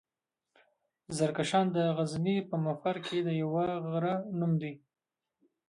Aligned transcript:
زرکشان 1.17 1.65
دغزني 1.75 2.35
پهمفر 2.49 2.95
کې 3.05 3.17
د 3.27 3.29
يوۀ 3.41 3.65
غرۀ 3.89 4.15
نوم 4.39 4.51
دی. 4.61 4.73